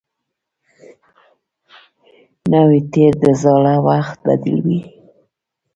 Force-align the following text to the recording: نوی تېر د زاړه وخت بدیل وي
نوی 2.51 2.79
تېر 2.93 3.13
د 3.23 3.25
زاړه 3.41 3.75
وخت 3.87 4.17
بدیل 4.27 4.59
وي 4.65 4.79